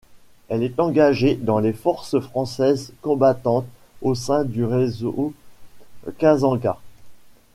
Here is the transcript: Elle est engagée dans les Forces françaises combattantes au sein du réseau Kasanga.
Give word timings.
Elle 0.49 0.63
est 0.63 0.79
engagée 0.79 1.35
dans 1.35 1.59
les 1.59 1.73
Forces 1.73 2.19
françaises 2.21 2.91
combattantes 3.03 3.67
au 4.01 4.15
sein 4.15 4.45
du 4.45 4.65
réseau 4.65 5.31
Kasanga. 6.17 6.79